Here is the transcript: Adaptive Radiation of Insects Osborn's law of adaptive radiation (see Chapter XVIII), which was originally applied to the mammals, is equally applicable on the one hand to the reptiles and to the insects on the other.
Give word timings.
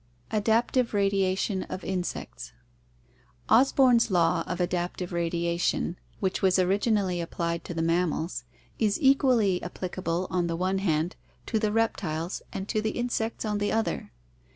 Adaptive 0.31 0.95
Radiation 0.95 1.61
of 1.69 1.83
Insects 1.83 2.53
Osborn's 3.49 4.09
law 4.09 4.43
of 4.47 4.59
adaptive 4.59 5.13
radiation 5.13 5.79
(see 5.79 5.91
Chapter 5.93 6.07
XVIII), 6.07 6.19
which 6.21 6.41
was 6.41 6.57
originally 6.57 7.21
applied 7.21 7.63
to 7.65 7.75
the 7.75 7.83
mammals, 7.83 8.43
is 8.79 8.97
equally 8.99 9.61
applicable 9.61 10.25
on 10.31 10.47
the 10.47 10.55
one 10.55 10.79
hand 10.79 11.15
to 11.45 11.59
the 11.59 11.71
reptiles 11.71 12.41
and 12.51 12.67
to 12.67 12.81
the 12.81 12.97
insects 12.97 13.45
on 13.45 13.59
the 13.59 13.71
other. 13.71 14.11